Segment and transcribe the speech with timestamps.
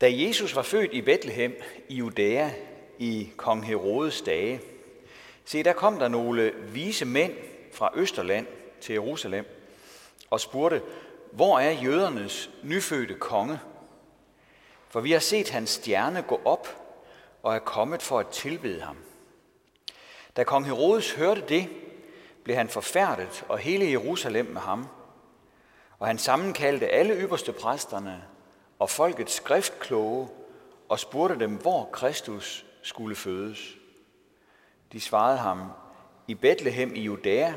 [0.00, 1.54] Da Jesus var født i Bethlehem
[1.88, 2.50] i Judæa
[2.98, 4.60] i kong Herodes dage,
[5.44, 7.32] se, der kom der nogle vise mænd
[7.72, 8.46] fra Østerland
[8.80, 9.46] til Jerusalem
[10.30, 10.82] og spurgte,
[11.32, 13.60] hvor er jødernes nyfødte konge?
[14.88, 16.68] For vi har set hans stjerne gå op
[17.42, 18.96] og er kommet for at tilbede ham.
[20.36, 21.68] Da kong Herodes hørte det,
[22.44, 24.86] blev han forfærdet, og hele Jerusalem med ham.
[25.98, 28.22] Og han sammenkaldte alle ypperste præsterne
[28.78, 30.28] og folkets skriftkloge
[30.88, 33.76] og spurgte dem, hvor Kristus skulle fødes.
[34.92, 35.70] De svarede ham,
[36.28, 37.52] i Bethlehem i Judæa,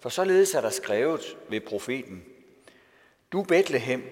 [0.00, 2.24] for således er der skrevet ved profeten,
[3.32, 4.04] Du Bethlehem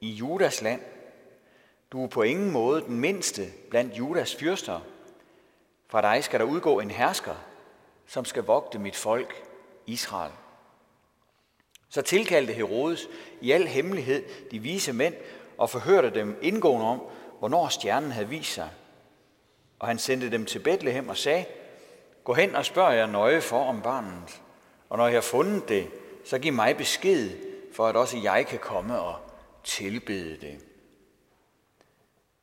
[0.00, 0.80] i Judas land,
[1.92, 4.80] du er på ingen måde den mindste blandt Judas fyrster.
[5.88, 7.34] Fra dig skal der udgå en hersker,
[8.06, 9.42] som skal vogte mit folk,
[9.86, 10.32] Israel.
[11.88, 13.08] Så tilkaldte Herodes
[13.40, 15.14] i al hemmelighed de vise mænd
[15.60, 17.02] og forhørte dem indgående om,
[17.38, 18.70] hvornår stjernen havde vist sig.
[19.78, 21.44] Og han sendte dem til Bethlehem og sagde,
[22.24, 24.42] Gå hen og spørg jer nøje for om barnet,
[24.88, 25.88] og når jeg har fundet det,
[26.24, 27.30] så giv mig besked,
[27.74, 29.16] for at også jeg kan komme og
[29.64, 30.64] tilbede det.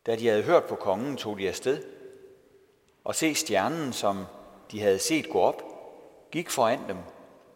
[0.05, 1.83] Da de havde hørt på kongen, tog de afsted,
[3.03, 4.25] og se stjernen, som
[4.71, 5.61] de havde set gå op,
[6.31, 6.97] gik foran dem,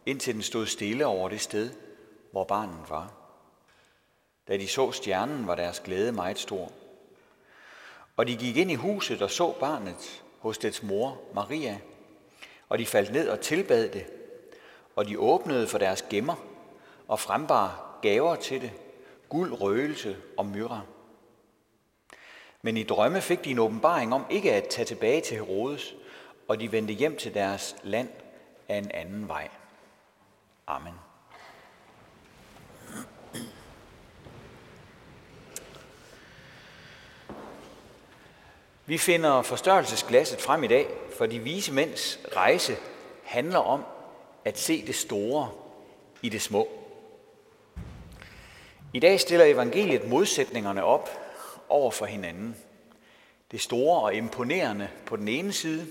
[0.06, 1.70] indtil den stod stille over det sted,
[2.32, 3.21] hvor barnet var.
[4.48, 6.72] Da de så stjernen, var deres glæde meget stor.
[8.18, 11.80] Og de gik ind i huset og så barnet hos dets mor, Maria.
[12.70, 14.06] Og de faldt ned og tilbad det.
[14.96, 16.36] Og de åbnede for deres gemmer
[17.08, 18.72] og frembar gaver til det,
[19.30, 20.82] guld, røgelse og myrra.
[22.62, 25.96] Men i drømme fik de en åbenbaring om ikke at tage tilbage til Herodes,
[26.48, 28.10] og de vendte hjem til deres land
[28.70, 29.50] af en anden vej.
[30.68, 31.11] Amen.
[38.92, 42.78] Vi finder forstørrelsesglasset frem i dag, for de vise mænds rejse
[43.24, 43.84] handler om
[44.46, 45.52] at se det store
[46.22, 46.68] i det små.
[48.94, 51.10] I dag stiller evangeliet modsætningerne op
[51.70, 52.56] over for hinanden.
[53.52, 55.88] Det store og imponerende på den ene side,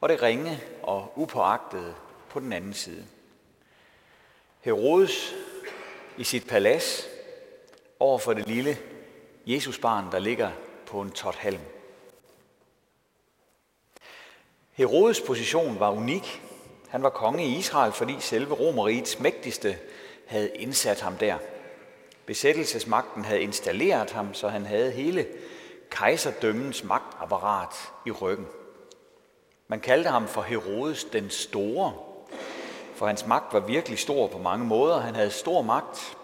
[0.00, 1.94] og det ringe og upåagtede
[2.28, 3.04] på den anden side.
[4.60, 5.34] Herodes
[6.18, 7.06] i sit palads
[8.00, 8.78] over for det lille
[9.46, 10.50] Jesusbarn, der ligger
[10.86, 11.60] på en tot halm.
[14.72, 16.42] Herodes position var unik.
[16.88, 19.78] Han var konge i Israel, fordi selve Romerrigets mægtigste
[20.26, 21.38] havde indsat ham der.
[22.26, 25.26] Besættelsesmagten havde installeret ham, så han havde hele
[25.90, 27.74] kejserdømmens magtapparat
[28.06, 28.46] i ryggen.
[29.68, 31.92] Man kaldte ham for Herodes den Store,
[32.94, 35.00] for hans magt var virkelig stor på mange måder.
[35.00, 36.16] Han havde stor magt.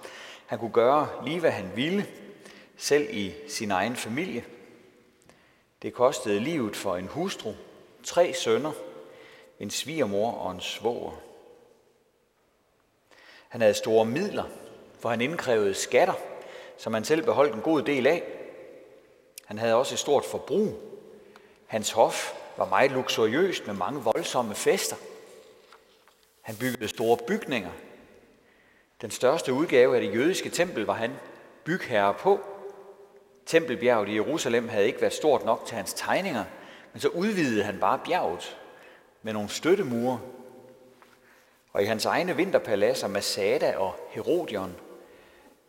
[0.47, 2.07] Han kunne gøre lige, hvad han ville,
[2.77, 4.45] selv i sin egen familie.
[5.83, 7.53] Det kostede livet for en hustru,
[8.05, 8.73] tre sønner,
[9.61, 11.21] en svigermor og en svoger.
[13.49, 14.45] Han havde store midler,
[15.01, 16.15] for han indkrævede skatter,
[16.77, 18.23] som han selv beholdt en god del af.
[19.45, 20.69] Han havde også et stort forbrug.
[21.67, 24.97] Hans hof var meget luksuriøst med mange voldsomme fester.
[26.41, 27.71] Han byggede store bygninger.
[29.01, 31.13] Den største udgave af det jødiske tempel var han
[31.65, 32.41] bygherre på.
[33.47, 36.45] Tempelbjerget i Jerusalem havde ikke været stort nok til hans tegninger,
[36.93, 38.59] men så udvidede han bare bjerget
[39.23, 40.21] med nogle støttemure.
[41.73, 44.77] Og i hans egne vinterpaladser, Masada og Herodion,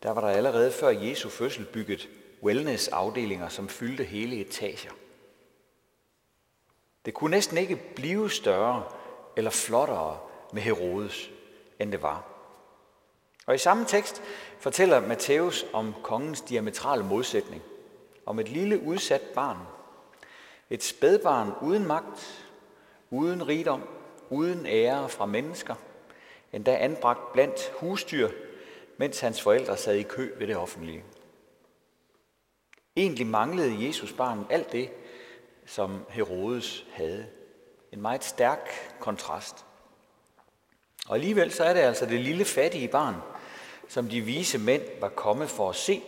[0.03, 2.09] der var der allerede før Jesu fødsel bygget
[2.43, 4.91] wellness-afdelinger, som fyldte hele etager.
[7.05, 8.83] Det kunne næsten ikke blive større
[9.37, 10.19] eller flottere
[10.53, 11.29] med Herodes,
[11.79, 12.23] end det var.
[13.45, 14.21] Og i samme tekst
[14.59, 17.61] fortæller Matthæus om kongens diametrale modsætning,
[18.25, 19.57] om et lille udsat barn,
[20.69, 22.45] et spædbarn uden magt,
[23.09, 23.83] uden rigdom,
[24.29, 25.75] uden ære fra mennesker,
[26.53, 28.29] endda anbragt blandt husdyr,
[28.97, 31.03] mens hans forældre sad i kø ved det offentlige.
[32.95, 34.89] Egentlig manglede Jesus barn alt det,
[35.65, 37.27] som Herodes havde.
[37.91, 38.69] En meget stærk
[38.99, 39.65] kontrast.
[41.07, 43.15] Og alligevel så er det altså det lille fattige barn,
[43.87, 46.01] som de vise mænd var kommet for at se,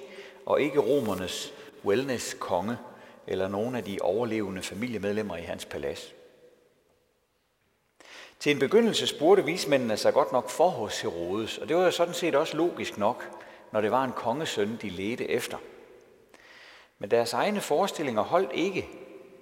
[0.45, 1.53] og ikke romernes
[1.85, 2.77] wellness-konge
[3.27, 6.13] eller nogen af de overlevende familiemedlemmer i hans palads.
[8.39, 11.91] Til en begyndelse spurgte vismændene sig godt nok for hos Herodes, og det var jo
[11.91, 13.41] sådan set også logisk nok,
[13.71, 15.57] når det var en kongesøn, de ledte efter.
[16.99, 18.87] Men deres egne forestillinger holdt ikke,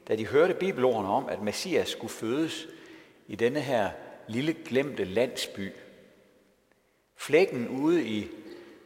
[0.07, 2.67] da de hørte bibelordene om, at Messias skulle fødes
[3.27, 3.89] i denne her
[4.27, 5.71] lille glemte landsby.
[7.15, 8.27] Flækken ude i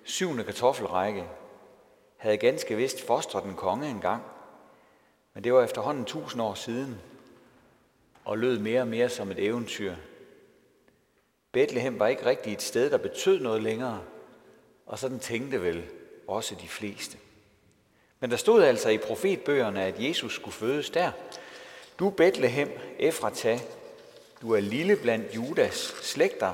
[0.04, 1.24] syvende kartoffelrække
[2.18, 4.24] havde ganske vist fostret en konge engang,
[5.34, 7.02] men det var efterhånden tusind år siden,
[8.26, 9.96] og lød mere og mere som et eventyr.
[11.52, 14.02] Bethlehem var ikke rigtig et sted, der betød noget længere,
[14.86, 15.84] og sådan tænkte vel
[16.28, 17.18] også de fleste.
[18.20, 21.12] Men der stod altså i profetbøgerne, at Jesus skulle fødes der.
[22.00, 22.70] Du Bethlehem,
[23.00, 23.60] Efrata,
[24.42, 26.54] du er lille blandt Judas slægter.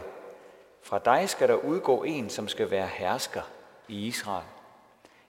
[0.82, 3.42] Fra dig skal der udgå en, som skal være hersker
[3.88, 4.46] i Israel.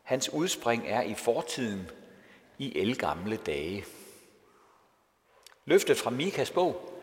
[0.03, 1.91] Hans udspring er i fortiden,
[2.60, 3.84] i elgamle dage.
[5.64, 7.00] Løftet fra Mikas bog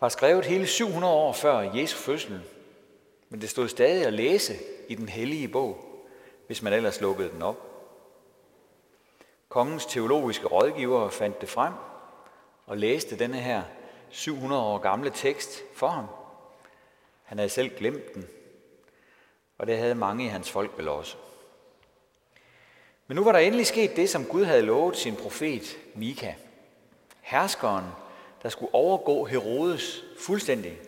[0.00, 2.40] var skrevet hele 700 år før Jesu fødsel,
[3.28, 4.56] men det stod stadig at læse
[4.88, 6.04] i den hellige bog,
[6.46, 7.56] hvis man ellers lukkede den op.
[9.48, 11.72] Kongens teologiske rådgiver fandt det frem
[12.66, 13.62] og læste denne her
[14.10, 16.06] 700 år gamle tekst for ham.
[17.22, 18.28] Han havde selv glemt den,
[19.58, 21.16] og det havde mange i hans folk vel også.
[23.12, 26.32] Men nu var der endelig sket det, som Gud havde lovet sin profet Mika.
[27.20, 27.84] Herskeren,
[28.42, 30.78] der skulle overgå Herodes fuldstændig,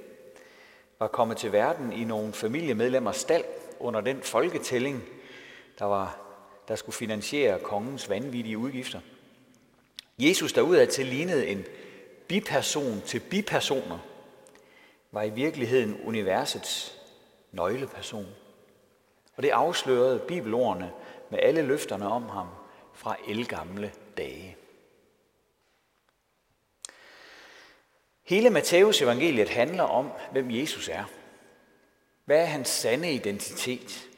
[0.99, 3.45] var kommet til verden i nogle familiemedlemmers stald
[3.81, 5.05] under den folketælling,
[5.79, 6.19] der, var,
[6.69, 9.01] der skulle finansiere kongens vanvittige udgifter.
[10.19, 11.65] Jesus, der udad til lignede en
[12.29, 13.99] biperson til bipersoner,
[15.13, 16.95] var i virkeligheden universets
[17.53, 18.27] nøgleperson.
[19.37, 20.91] Og det afslørede bibelordene
[21.31, 22.49] med alle løfterne om ham
[22.93, 24.57] fra elgamle dage.
[28.23, 31.05] Hele Matteus evangeliet handler om, hvem Jesus er.
[32.25, 34.09] Hvad er hans sande identitet?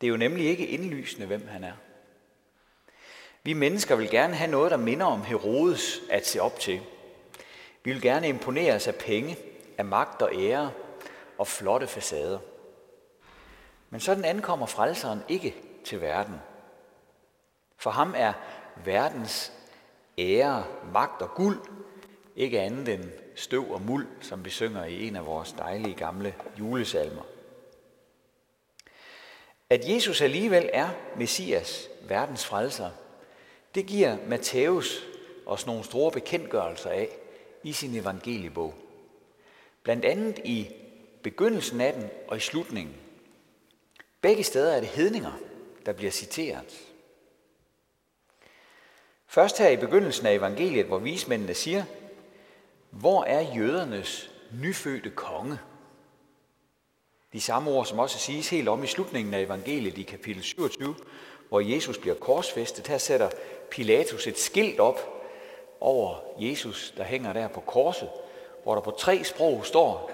[0.00, 1.72] Det er jo nemlig ikke indlysende, hvem han er.
[3.42, 6.80] Vi mennesker vil gerne have noget, der minder om Herodes at se op til.
[7.84, 9.36] Vi vil gerne imponeres af penge,
[9.78, 10.72] af magt og ære
[11.38, 12.38] og flotte facader.
[13.90, 15.54] Men sådan ankommer frelseren ikke
[15.84, 16.34] til verden.
[17.76, 18.32] For ham er
[18.84, 19.52] verdens
[20.18, 21.58] ære, magt og guld
[22.36, 23.04] ikke andet end
[23.34, 27.22] støv og muld, som vi synger i en af vores dejlige gamle julesalmer.
[29.70, 32.90] At Jesus alligevel er Messias, verdens frelser,
[33.74, 35.06] det giver Matthæus
[35.46, 37.08] os nogle store bekendtgørelser af
[37.62, 38.74] i sin evangeliebog.
[39.82, 40.68] Blandt andet i
[41.22, 42.94] begyndelsen af den og i slutningen.
[44.20, 45.32] Begge steder er det hedninger,
[45.86, 46.88] der bliver citeret.
[49.26, 51.84] Først her i begyndelsen af evangeliet, hvor vismændene siger,
[52.90, 54.30] hvor er jødernes
[54.62, 55.58] nyfødte konge?
[57.32, 60.94] De samme ord, som også siges helt om i slutningen af evangeliet i kapitel 27,
[61.48, 62.86] hvor Jesus bliver korsfæstet.
[62.86, 63.30] Her sætter
[63.70, 64.98] Pilatus et skilt op
[65.80, 68.08] over Jesus, der hænger der på korset,
[68.62, 70.10] hvor der på tre sprog står,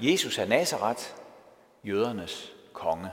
[0.00, 1.02] Jesus er Nazareth,
[1.84, 3.10] jødernes konge.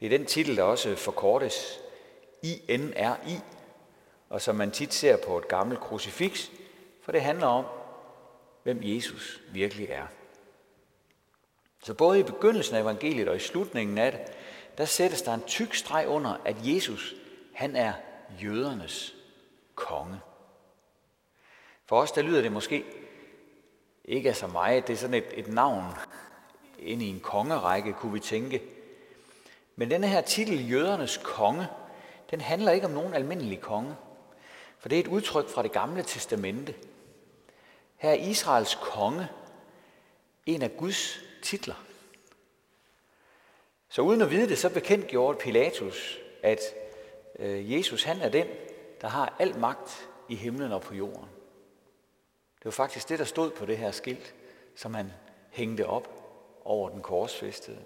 [0.00, 1.80] Det er den titel, der også forkortes
[2.42, 3.38] INRI,
[4.28, 6.50] og som man tit ser på et gammelt krucifix,
[7.02, 7.64] for det handler om,
[8.62, 10.06] hvem Jesus virkelig er.
[11.82, 14.20] Så både i begyndelsen af evangeliet og i slutningen af det,
[14.78, 17.14] der sættes der en tyk streg under, at Jesus,
[17.54, 17.92] han er
[18.42, 19.14] jødernes
[19.74, 20.20] konge.
[21.86, 22.84] For os, der lyder det måske
[24.04, 24.86] ikke af så meget.
[24.86, 25.84] Det er sådan et, et navn
[26.78, 28.62] ind i en kongerække, kunne vi tænke.
[29.78, 31.66] Men denne her titel, jødernes konge,
[32.30, 33.96] den handler ikke om nogen almindelig konge.
[34.78, 36.74] For det er et udtryk fra det gamle testamente.
[37.96, 39.28] Her er Israels konge
[40.46, 41.84] en af Guds titler.
[43.88, 46.60] Så uden at vide det, så bekendtgjorde Pilatus, at
[47.38, 48.46] øh, Jesus han er den,
[49.00, 51.28] der har al magt i himlen og på jorden.
[52.58, 54.34] Det var faktisk det, der stod på det her skilt,
[54.76, 55.12] som han
[55.50, 56.08] hængte op
[56.64, 57.78] over den korsfæstede.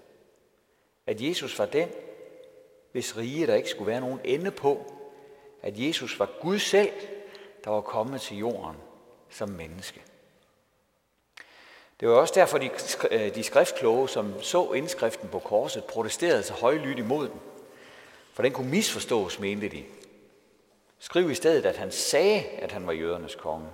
[1.07, 1.89] At Jesus var den,
[2.91, 4.93] hvis rige der ikke skulle være nogen ende på.
[5.61, 6.91] At Jesus var Gud selv,
[7.63, 8.77] der var kommet til jorden
[9.29, 10.01] som menneske.
[11.99, 12.69] Det var også derfor, de,
[13.11, 17.39] øh, de skriftkloge, som så indskriften på korset, protesterede så højlydt imod den.
[18.33, 19.83] For den kunne misforstås, mente de.
[20.99, 23.67] Skriv i stedet, at han sagde, at han var jødernes konge.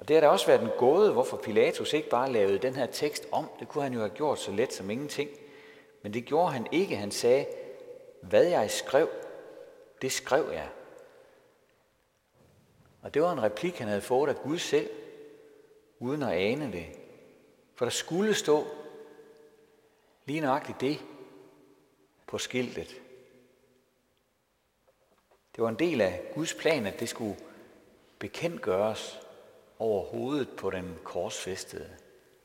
[0.00, 2.86] Og det har da også været en gåde, hvorfor Pilatus ikke bare lavede den her
[2.86, 3.50] tekst om.
[3.60, 5.30] Det kunne han jo have gjort så let som ingenting.
[6.02, 6.96] Men det gjorde han ikke.
[6.96, 7.46] Han sagde,
[8.22, 9.08] hvad jeg skrev,
[10.02, 10.68] det skrev jeg.
[13.02, 14.90] Og det var en replik, han havde fået af Gud selv,
[15.98, 16.86] uden at ane det.
[17.74, 18.64] For der skulle stå
[20.24, 20.98] lige nøjagtigt det
[22.26, 23.00] på skiltet.
[25.56, 27.36] Det var en del af Guds plan, at det skulle
[28.18, 29.20] bekendtgøres
[29.80, 31.88] over hovedet på den korsfæstede.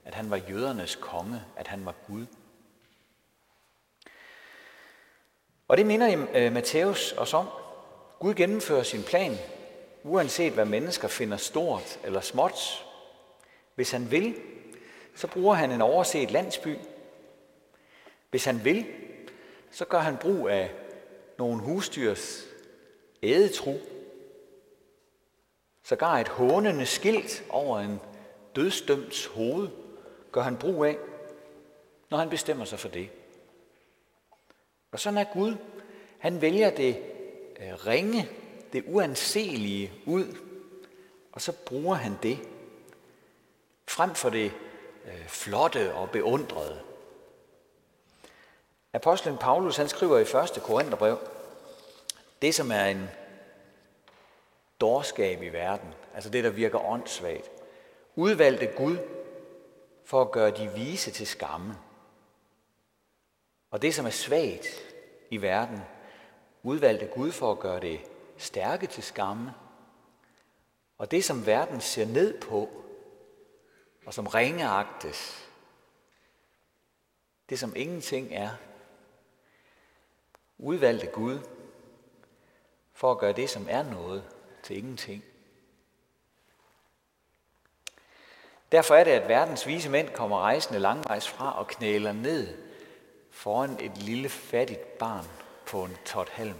[0.06, 2.26] At han var jødernes konge, at han var Gud.
[5.68, 7.48] Og det minder I øh, Matthæus os om.
[8.20, 9.38] Gud gennemfører sin plan,
[10.04, 12.86] uanset hvad mennesker finder stort eller småt.
[13.76, 14.36] Hvis han vil,
[15.16, 16.78] så bruger han en overset landsby.
[18.30, 18.86] Hvis han vil,
[19.72, 20.72] så gør han brug af
[21.38, 22.44] nogle husdyrs
[23.24, 23.76] ædetru.
[25.86, 28.00] Sågar et hånende skilt over en
[28.56, 29.70] dødsdømts hoved
[30.32, 30.98] gør han brug af,
[32.10, 33.10] når han bestemmer sig for det.
[34.92, 35.56] Og sådan er Gud.
[36.20, 37.04] Han vælger det
[37.60, 38.30] øh, ringe,
[38.74, 40.38] det uanselige ud,
[41.32, 42.40] og så bruger han det
[43.88, 44.52] frem for det
[45.06, 46.82] øh, flotte og beundrede.
[48.94, 50.22] Apostlen Paulus han skriver i
[50.58, 50.64] 1.
[50.64, 51.20] Korintherbrev,
[52.42, 53.10] det som er en
[54.82, 57.52] dårskab i verden, altså det der virker åndssvagt,
[58.16, 58.98] udvalgte Gud
[60.06, 61.76] for at gøre de vise til skamme.
[63.72, 64.96] Og det som er svagt
[65.30, 65.82] i verden,
[66.64, 68.00] udvalgte Gud for at gøre det
[68.38, 69.54] stærke til skamme.
[70.98, 72.70] Og det som verden ser ned på,
[74.06, 75.50] og som ringeagtes,
[77.50, 78.50] det som ingenting er,
[80.58, 81.40] udvalgte Gud
[82.94, 84.35] for at gøre det, som er noget,
[84.66, 85.24] til ingenting.
[88.72, 92.58] Derfor er det, at verdens vise mænd kommer rejsende langvejs fra og knæler ned
[93.32, 95.26] foran et lille fattigt barn
[95.66, 96.58] på en tot halm.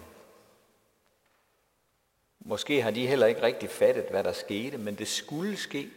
[2.40, 5.90] Måske har de heller ikke rigtig fattet, hvad der skete, men det skulle ske.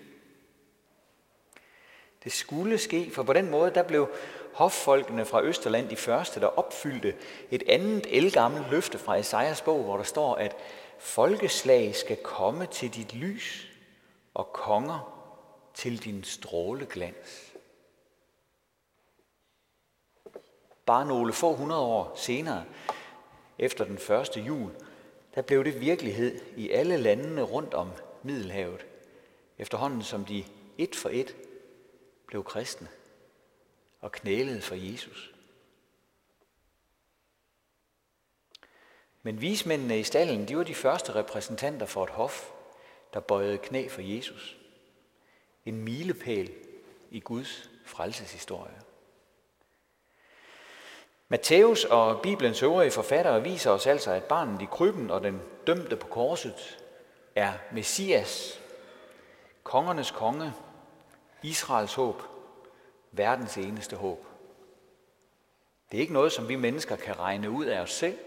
[2.24, 4.10] Det skulle ske, for på den måde, der blev
[4.52, 7.14] hoffolkene fra Østerland de første, der opfyldte
[7.50, 10.56] et andet elgammelt løfte fra Esajas bog, hvor der står, at
[10.98, 13.68] folkeslag skal komme til dit lys,
[14.34, 15.14] og konger
[15.74, 17.52] til din stråleglans.
[20.86, 22.64] Bare nogle få hundrede år senere,
[23.58, 24.70] efter den første jul,
[25.34, 27.90] der blev det virkelighed i alle landene rundt om
[28.22, 28.86] Middelhavet,
[29.58, 30.44] efterhånden som de
[30.78, 31.36] et for et
[32.26, 32.88] blev kristne
[34.00, 35.34] og knælede for Jesus.
[39.28, 42.50] Men vismændene i stallen, de var de første repræsentanter for et hof,
[43.14, 44.56] der bøjede knæ for Jesus.
[45.66, 46.52] En milepæl
[47.10, 48.80] i Guds frelseshistorie.
[51.28, 55.96] Matthæus og Bibelens øvrige forfattere viser os altså, at barnet i krybben og den dømte
[55.96, 56.78] på korset
[57.34, 58.60] er Messias,
[59.62, 60.52] kongernes konge,
[61.42, 62.22] Israels håb,
[63.12, 64.26] verdens eneste håb.
[65.90, 68.18] Det er ikke noget, som vi mennesker kan regne ud af os selv.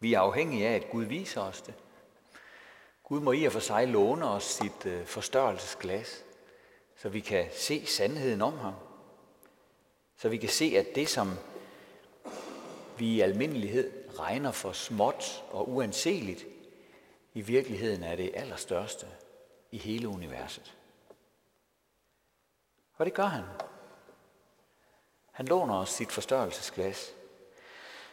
[0.00, 1.74] Vi er afhængige af, at Gud viser os det.
[3.04, 6.24] Gud må i og for sig låne os sit øh, forstørrelsesglas,
[6.96, 8.74] så vi kan se sandheden om ham.
[10.16, 11.34] Så vi kan se, at det, som
[12.98, 16.46] vi i almindelighed regner for småt og uanseligt,
[17.34, 19.06] i virkeligheden er det allerstørste
[19.70, 20.76] i hele universet.
[22.96, 23.44] Og det gør han.
[25.32, 27.14] Han låner os sit forstørrelsesglas.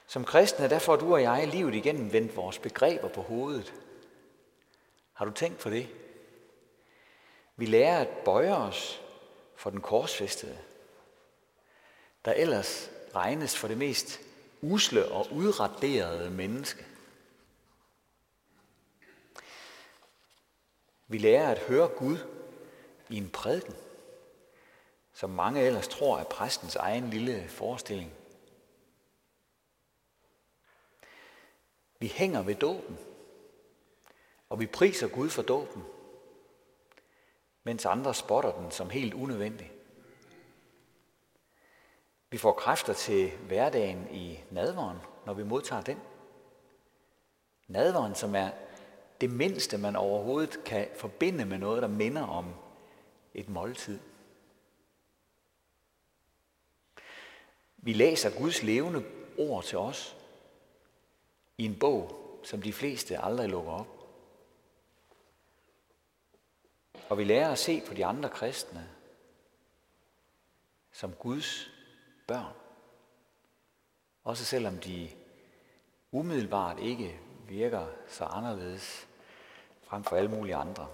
[0.08, 3.74] Som kristne, der får du og jeg livet igennem vendt vores begreber på hovedet.
[5.14, 5.88] Har du tænkt på det?
[7.56, 9.02] Vi lærer at bøje os
[9.56, 10.58] for den korsfæstede,
[12.26, 14.20] der ellers regnes for det mest
[14.62, 16.86] usle og udraderede menneske.
[21.08, 22.18] Vi lærer at høre Gud
[23.10, 23.76] i en prædiken,
[25.14, 28.17] som mange ellers tror er præstens egen lille forestilling.
[32.00, 32.98] Vi hænger ved dåben,
[34.50, 35.84] og vi priser Gud for dåben,
[37.64, 39.72] mens andre spotter den som helt unødvendig.
[42.30, 46.00] Vi får kræfter til hverdagen i nadveren, når vi modtager den.
[47.68, 48.50] Nadveren, som er
[49.22, 52.54] det mindste, man overhovedet kan forbinde med noget, der minder om
[53.34, 54.00] et måltid.
[57.78, 59.04] Vi læser Guds levende
[59.38, 60.17] ord til os
[61.58, 63.88] i en bog, som de fleste aldrig lukker op.
[67.10, 68.90] Og vi lærer at se på de andre kristne
[70.92, 71.70] som Guds
[72.28, 72.54] børn.
[74.24, 75.10] Også selvom de
[76.12, 79.08] umiddelbart ikke virker så anderledes
[79.82, 80.88] frem for alle mulige andre.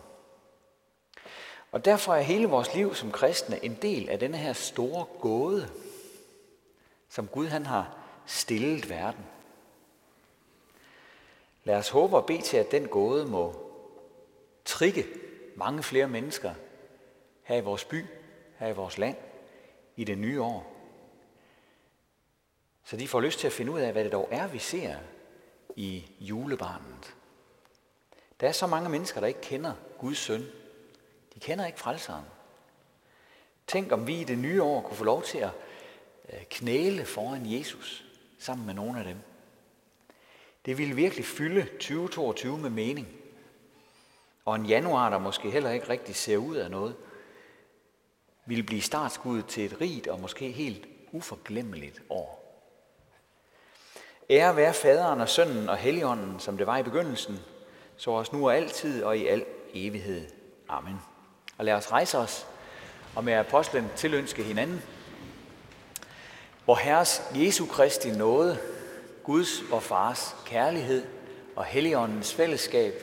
[1.71, 5.69] Og derfor er hele vores liv som kristne en del af denne her store gåde,
[7.09, 9.25] som Gud han har stillet verden.
[11.63, 13.71] Lad os håbe og bede til, at den gåde må
[14.65, 15.05] trigge
[15.55, 16.53] mange flere mennesker
[17.43, 18.05] her i vores by,
[18.57, 19.17] her i vores land,
[19.95, 20.73] i det nye år.
[22.83, 24.95] Så de får lyst til at finde ud af, hvad det dog er, vi ser
[25.75, 27.15] i julebarnet.
[28.39, 30.45] Der er så mange mennesker, der ikke kender Guds søn.
[31.33, 32.25] De kender ikke frelseren.
[33.67, 35.51] Tænk, om vi i det nye år kunne få lov til at
[36.33, 38.05] øh, knæle foran Jesus
[38.39, 39.17] sammen med nogle af dem.
[40.65, 43.07] Det ville virkelig fylde 2022 med mening.
[44.45, 46.95] Og en januar, der måske heller ikke rigtig ser ud af noget,
[48.45, 52.43] ville blive startskuddet til et rigt og måske helt uforglemmeligt år.
[54.29, 57.39] Ære være faderen og sønnen og helligånden, som det var i begyndelsen,
[57.97, 60.29] så os nu og altid og i al evighed.
[60.69, 60.95] Amen.
[61.57, 62.47] Og lad os rejse os
[63.15, 64.81] og med apostlen tilønske hinanden.
[66.65, 68.59] Hvor Herres Jesu Kristi nåde,
[69.23, 71.05] Guds og Fars kærlighed
[71.55, 72.93] og Helligåndens fællesskab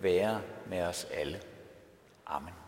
[0.00, 1.40] være med os alle.
[2.26, 2.61] Amen.